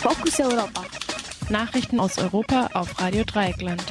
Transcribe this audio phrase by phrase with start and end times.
[0.00, 0.82] Fokus Europa.
[1.50, 3.84] Nachrichten aus Europa auf Radio Dreieckland.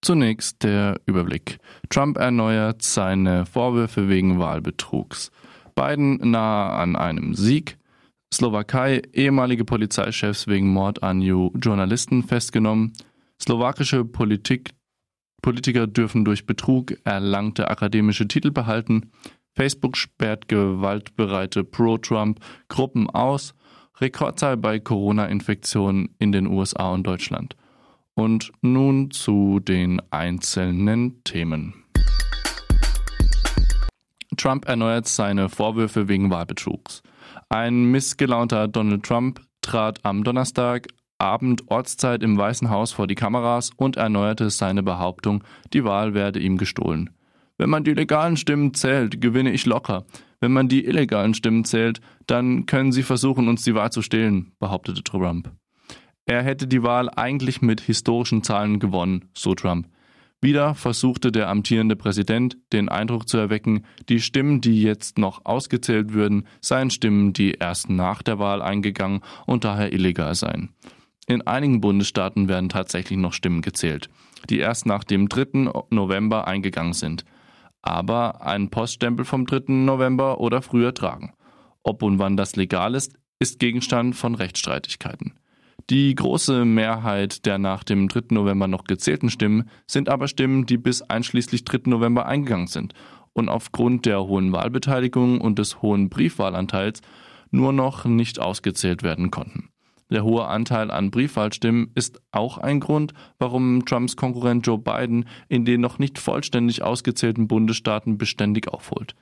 [0.00, 1.58] Zunächst der Überblick.
[1.90, 5.30] Trump erneuert seine Vorwürfe wegen Wahlbetrugs.
[5.74, 7.76] Biden nahe an einem Sieg.
[8.32, 12.94] Slowakei, ehemalige Polizeichefs wegen Mord an Journalisten festgenommen.
[13.38, 14.70] Slowakische Politik,
[15.42, 19.10] Politiker dürfen durch Betrug erlangte akademische Titel behalten.
[19.54, 23.54] Facebook sperrt gewaltbereite Pro-Trump-Gruppen aus.
[24.00, 27.56] Rekordzahl bei Corona-Infektionen in den USA und Deutschland.
[28.14, 31.74] Und nun zu den einzelnen Themen.
[34.36, 37.02] Trump erneuert seine Vorwürfe wegen Wahlbetrugs.
[37.48, 43.70] Ein missgelaunter Donald Trump trat am Donnerstag Abend Ortszeit im Weißen Haus vor die Kameras
[43.76, 47.10] und erneuerte seine Behauptung, die Wahl werde ihm gestohlen.
[47.56, 50.04] Wenn man die legalen Stimmen zählt, gewinne ich locker.
[50.40, 54.52] Wenn man die illegalen Stimmen zählt, dann können sie versuchen, uns die Wahl zu stehlen,
[54.58, 55.52] behauptete Trump.
[56.26, 59.88] Er hätte die Wahl eigentlich mit historischen Zahlen gewonnen, so Trump.
[60.40, 66.12] Wieder versuchte der amtierende Präsident, den Eindruck zu erwecken, die Stimmen, die jetzt noch ausgezählt
[66.12, 70.70] würden, seien Stimmen, die erst nach der Wahl eingegangen und daher illegal seien.
[71.26, 74.10] In einigen Bundesstaaten werden tatsächlich noch Stimmen gezählt,
[74.50, 75.70] die erst nach dem 3.
[75.88, 77.24] November eingegangen sind,
[77.84, 79.64] aber einen Poststempel vom 3.
[79.68, 81.34] November oder früher tragen.
[81.82, 85.34] Ob und wann das legal ist, ist Gegenstand von Rechtsstreitigkeiten.
[85.90, 88.22] Die große Mehrheit der nach dem 3.
[88.30, 91.90] November noch gezählten Stimmen sind aber Stimmen, die bis einschließlich 3.
[91.90, 92.94] November eingegangen sind
[93.34, 97.02] und aufgrund der hohen Wahlbeteiligung und des hohen Briefwahlanteils
[97.50, 99.68] nur noch nicht ausgezählt werden konnten.
[100.14, 105.66] Der hohe Anteil an Briefwahlstimmen ist auch ein Grund, warum Trumps Konkurrent Joe Biden in
[105.66, 109.14] den noch nicht vollständig ausgezählten Bundesstaaten beständig aufholt.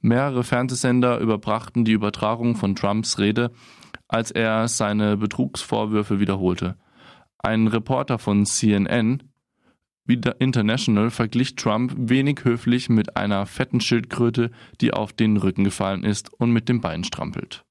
[0.00, 3.50] Mehrere Fernsehsender überbrachten die Übertragung von Trumps Rede
[4.08, 6.76] als er seine Betrugsvorwürfe wiederholte.
[7.38, 9.22] Ein Reporter von CNN
[10.06, 14.50] International verglich Trump wenig höflich mit einer fetten Schildkröte,
[14.80, 17.64] die auf den Rücken gefallen ist und mit dem Bein strampelt.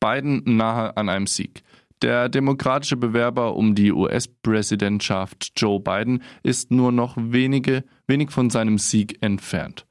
[0.00, 1.62] Biden nahe an einem Sieg.
[2.02, 8.78] Der demokratische Bewerber um die US-Präsidentschaft Joe Biden ist nur noch wenige, wenig von seinem
[8.78, 9.84] Sieg entfernt.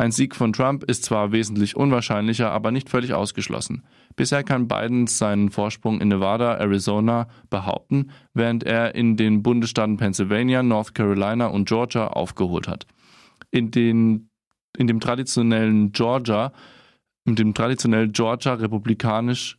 [0.00, 3.84] Ein Sieg von Trump ist zwar wesentlich unwahrscheinlicher, aber nicht völlig ausgeschlossen.
[4.16, 10.62] Bisher kann Biden seinen Vorsprung in Nevada, Arizona behaupten, während er in den Bundesstaaten Pennsylvania,
[10.62, 12.86] North Carolina und Georgia aufgeholt hat.
[13.50, 14.30] In, den,
[14.78, 16.54] in dem traditionellen Georgia,
[17.24, 19.58] in dem traditionell Georgia republikanisch,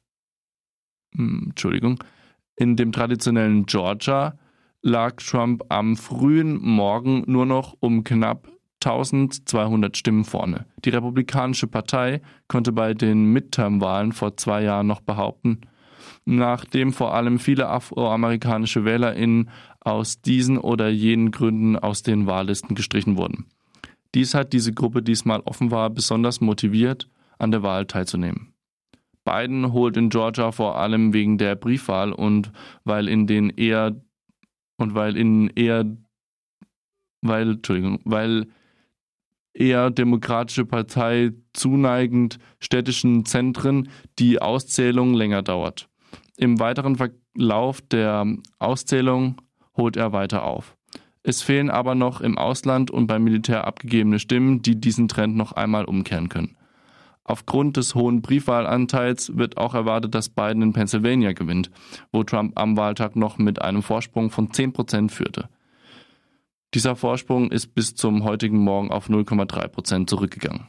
[1.15, 2.03] hm, Entschuldigung,
[2.55, 4.37] in dem traditionellen Georgia
[4.81, 8.47] lag Trump am frühen Morgen nur noch um knapp
[8.83, 10.65] 1200 Stimmen vorne.
[10.83, 15.61] Die Republikanische Partei konnte bei den Midterm-Wahlen vor zwei Jahren noch behaupten,
[16.25, 19.49] nachdem vor allem viele afroamerikanische WählerInnen
[19.79, 23.45] aus diesen oder jenen Gründen aus den Wahllisten gestrichen wurden.
[24.13, 27.07] Dies hat diese Gruppe diesmal offenbar besonders motiviert,
[27.41, 28.53] an der Wahl teilzunehmen.
[29.23, 32.51] Biden holt in Georgia vor allem wegen der Briefwahl und
[32.83, 33.95] weil in den eher
[34.77, 35.85] und weil in eher
[37.21, 38.47] weil Entschuldigung, weil
[39.53, 45.87] eher demokratische Partei zuneigend städtischen Zentren die Auszählung länger dauert.
[46.37, 48.25] Im weiteren Verlauf der
[48.57, 49.35] Auszählung
[49.77, 50.75] holt er weiter auf.
[51.21, 55.51] Es fehlen aber noch im Ausland und beim Militär abgegebene Stimmen, die diesen Trend noch
[55.51, 56.57] einmal umkehren können.
[57.23, 61.69] Aufgrund des hohen Briefwahlanteils wird auch erwartet, dass Biden in Pennsylvania gewinnt,
[62.11, 65.49] wo Trump am Wahltag noch mit einem Vorsprung von 10 Prozent führte.
[66.73, 70.67] Dieser Vorsprung ist bis zum heutigen Morgen auf 0,3 Prozent zurückgegangen.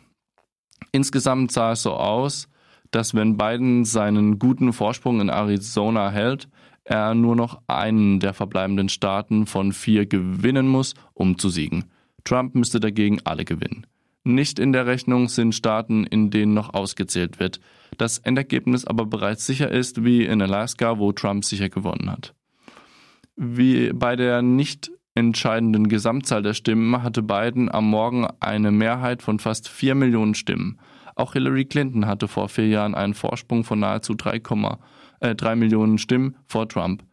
[0.91, 2.49] Insgesamt sah es so aus,
[2.91, 6.49] dass wenn Biden seinen guten Vorsprung in Arizona hält,
[6.85, 11.85] er nur noch einen der verbleibenden Staaten von vier gewinnen muss, um zu siegen.
[12.25, 13.87] Trump müsste dagegen alle gewinnen.
[14.25, 17.61] Nicht in der Rechnung sind Staaten, in denen noch ausgezählt wird.
[17.99, 22.35] Das Endergebnis aber bereits sicher ist, wie in Alaska, wo Trump sicher gewonnen hat.
[23.37, 29.39] Wie bei der nicht entscheidenden Gesamtzahl der Stimmen hatte Biden am Morgen eine Mehrheit von
[29.39, 30.79] fast vier Millionen Stimmen.
[31.15, 34.41] Auch Hillary Clinton hatte vor vier Jahren einen Vorsprung von nahezu 3,
[35.21, 37.05] äh, 3 Millionen Stimmen vor Trump,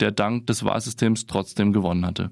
[0.00, 2.30] der dank des Wahlsystems trotzdem gewonnen hatte.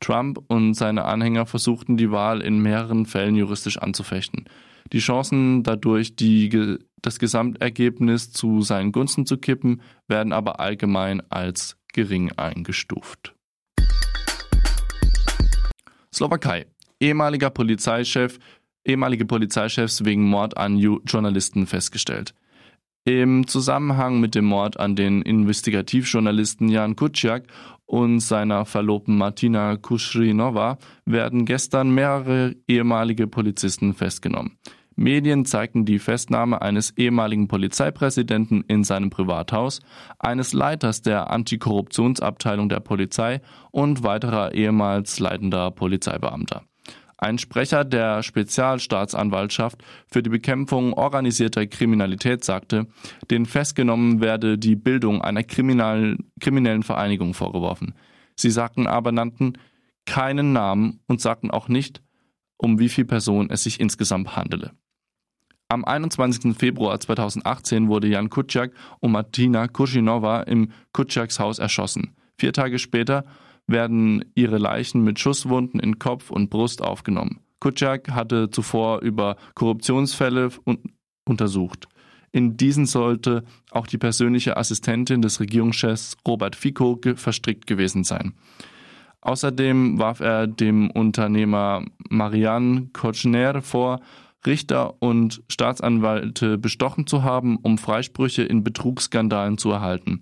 [0.00, 4.48] Trump und seine Anhänger versuchten die Wahl in mehreren Fällen juristisch anzufechten.
[4.92, 11.76] Die Chancen, dadurch die, das Gesamtergebnis zu seinen Gunsten zu kippen, werden aber allgemein als
[11.92, 13.34] gering eingestuft.
[16.12, 16.66] Slowakei.
[17.00, 18.38] ehemaliger Polizeichef,
[18.84, 22.32] ehemalige Polizeichefs wegen Mord an Journalisten festgestellt.
[23.08, 27.44] Im Zusammenhang mit dem Mord an den Investigativjournalisten Jan Kuciak
[27.84, 34.58] und seiner Verlobten Martina Kushrinova werden gestern mehrere ehemalige Polizisten festgenommen.
[34.96, 39.78] Medien zeigten die Festnahme eines ehemaligen Polizeipräsidenten in seinem Privathaus,
[40.18, 46.64] eines Leiters der Antikorruptionsabteilung der Polizei und weiterer ehemals leitender Polizeibeamter.
[47.18, 52.86] Ein Sprecher der Spezialstaatsanwaltschaft für die Bekämpfung organisierter Kriminalität sagte,
[53.30, 57.94] den Festgenommen werde die Bildung einer kriminellen Vereinigung vorgeworfen.
[58.34, 59.54] Sie sagten aber nannten
[60.04, 62.02] keinen Namen und sagten auch nicht,
[62.58, 64.72] um wie viele Personen es sich insgesamt handele.
[65.68, 66.56] Am 21.
[66.56, 72.14] Februar 2018 wurde Jan Kuciak und Martina Kuschinova im Kuciaks Haus erschossen.
[72.38, 73.24] Vier Tage später
[73.66, 77.40] werden ihre Leichen mit Schusswunden in Kopf und Brust aufgenommen.
[77.60, 80.50] Kuciak hatte zuvor über Korruptionsfälle
[81.26, 81.88] untersucht.
[82.32, 88.34] In diesen sollte auch die persönliche Assistentin des Regierungschefs Robert Fico verstrickt gewesen sein.
[89.22, 94.00] Außerdem warf er dem Unternehmer Marianne Kochner vor,
[94.46, 100.20] Richter und Staatsanwälte bestochen zu haben, um Freisprüche in Betrugsskandalen zu erhalten.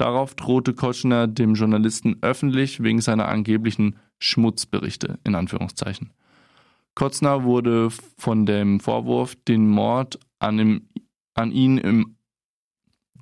[0.00, 6.10] Darauf drohte Kotschner dem Journalisten öffentlich wegen seiner angeblichen Schmutzberichte in Anführungszeichen.
[6.94, 10.88] Kotzner wurde von dem Vorwurf, den Mord an, dem,
[11.34, 12.16] an ihn im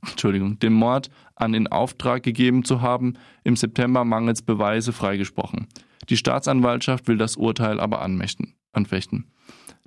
[0.09, 5.67] Entschuldigung, den Mord an in Auftrag gegeben zu haben, im September mangels Beweise freigesprochen.
[6.09, 9.33] Die Staatsanwaltschaft will das Urteil aber anfechten.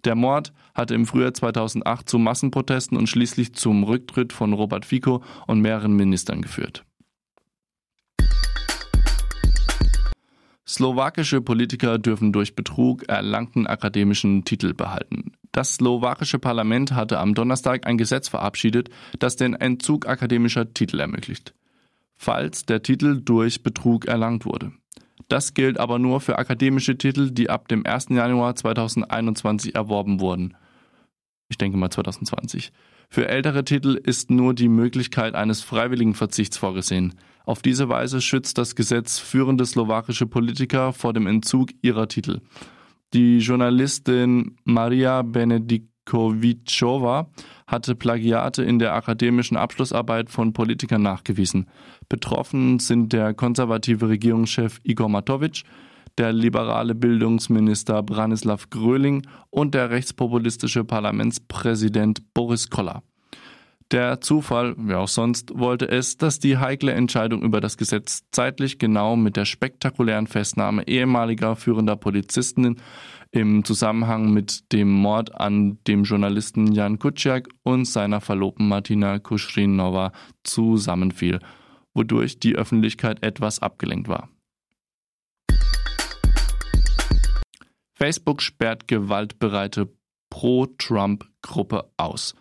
[0.04, 5.24] Der Mord hatte im Frühjahr 2008 zu Massenprotesten und schließlich zum Rücktritt von Robert Fico
[5.48, 6.86] und mehreren Ministern geführt.
[10.68, 15.34] Slowakische Politiker dürfen durch Betrug erlangten akademischen Titel behalten.
[15.52, 18.90] Das slowakische Parlament hatte am Donnerstag ein Gesetz verabschiedet,
[19.20, 21.54] das den Entzug akademischer Titel ermöglicht,
[22.16, 24.72] falls der Titel durch Betrug erlangt wurde.
[25.32, 28.10] Das gilt aber nur für akademische Titel, die ab dem 1.
[28.10, 30.58] Januar 2021 erworben wurden.
[31.48, 32.74] Ich denke mal 2020.
[33.10, 37.14] Für ältere Titel ist nur die Möglichkeit eines freiwilligen Verzichts vorgesehen.
[37.46, 42.42] Auf diese Weise schützt das Gesetz führende slowakische Politiker vor dem Entzug ihrer Titel.
[43.14, 45.22] Die Journalistin Maria
[46.12, 47.28] Benedikovičová
[47.68, 51.70] hatte Plagiate in der akademischen Abschlussarbeit von Politikern nachgewiesen.
[52.10, 55.64] Betroffen sind der konservative Regierungschef Igor Matovic,
[56.18, 63.04] der liberale Bildungsminister Branislav Gröling und der rechtspopulistische Parlamentspräsident Boris Koller.
[63.92, 68.80] Der Zufall, wie auch sonst, wollte es, dass die heikle Entscheidung über das Gesetz zeitlich
[68.80, 72.78] genau mit der spektakulären Festnahme ehemaliger führender Polizisten
[73.32, 80.14] im Zusammenhang mit dem Mord an dem Journalisten Jan Kuciak und seiner Verlobten Martina Kuschrinova
[80.44, 81.40] zusammenfiel
[81.94, 84.30] wodurch die Öffentlichkeit etwas abgelenkt war.
[87.94, 89.94] Facebook sperrt gewaltbereite
[90.30, 92.36] Pro-Trump-Gruppe aus.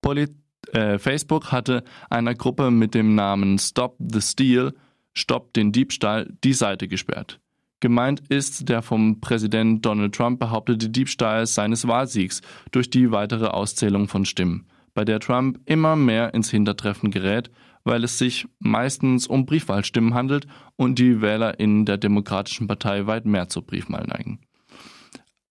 [0.00, 0.28] Poli
[0.72, 4.74] äh, Facebook hatte einer Gruppe mit dem Namen Stop the Steal,
[5.12, 7.38] Stopp den Diebstahl, die Seite gesperrt.
[7.80, 12.40] Gemeint ist der vom Präsident Donald Trump behauptete Diebstahl seines Wahlsiegs
[12.70, 17.50] durch die weitere Auszählung von Stimmen, bei der Trump immer mehr ins Hintertreffen gerät,
[17.84, 23.48] weil es sich meistens um Briefwahlstimmen handelt und die WählerInnen der Demokratischen Partei weit mehr
[23.48, 24.40] zur Briefwahl neigen.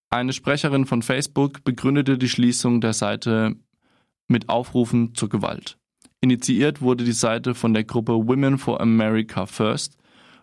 [0.10, 3.56] Eine Sprecherin von Facebook begründete die Schließung der Seite
[4.32, 5.78] mit Aufrufen zur Gewalt.
[6.22, 9.98] Initiiert wurde die Seite von der Gruppe Women for America First.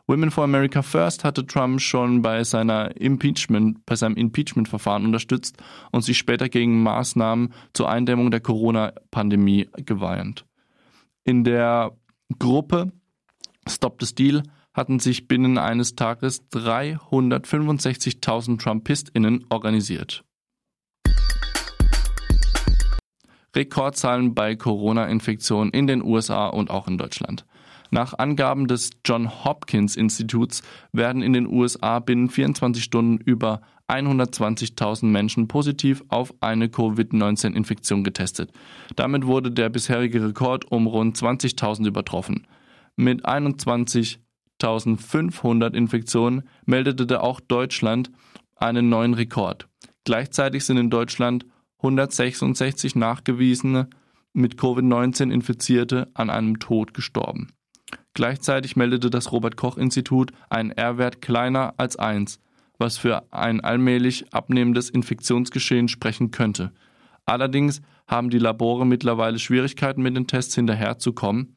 [0.06, 5.56] Women for America First hatte Trump schon bei seiner Impeachment, bei seinem Impeachment-Verfahren unterstützt
[5.92, 10.46] und sich später gegen Maßnahmen zur Eindämmung der Corona-Pandemie geweihend.
[11.24, 11.92] In der
[12.38, 12.92] Gruppe
[13.68, 14.42] Stop the Steal
[14.72, 20.24] hatten sich binnen eines Tages 365.000 TrumpistInnen organisiert.
[23.58, 27.44] Rekordzahlen bei Corona-Infektionen in den USA und auch in Deutschland.
[27.90, 30.62] Nach Angaben des John Hopkins Instituts
[30.92, 38.52] werden in den USA binnen 24 Stunden über 120.000 Menschen positiv auf eine Covid-19-Infektion getestet.
[38.94, 42.46] Damit wurde der bisherige Rekord um rund 20.000 übertroffen.
[42.94, 48.12] Mit 21.500 Infektionen meldete auch Deutschland
[48.54, 49.66] einen neuen Rekord.
[50.04, 51.44] Gleichzeitig sind in Deutschland
[51.78, 53.88] 166 nachgewiesene
[54.32, 57.52] mit Covid-19 Infizierte an einem Tod gestorben.
[58.14, 62.40] Gleichzeitig meldete das Robert Koch Institut einen R-Wert kleiner als 1
[62.78, 66.72] was für ein allmählich abnehmendes Infektionsgeschehen sprechen könnte.
[67.26, 71.56] Allerdings haben die Labore mittlerweile Schwierigkeiten mit den Tests hinterherzukommen.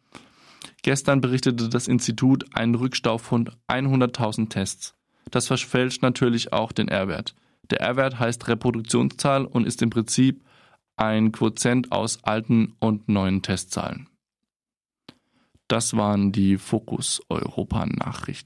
[0.81, 4.95] Gestern berichtete das Institut einen Rückstau von 100.000 Tests.
[5.29, 7.35] Das verfälscht natürlich auch den R-Wert.
[7.71, 10.43] Der R-Wert heißt Reproduktionszahl und ist im Prinzip
[10.97, 14.07] ein Quotient aus alten und neuen Testzahlen.
[15.67, 18.39] Das waren die Fokus Europa Nachrichten.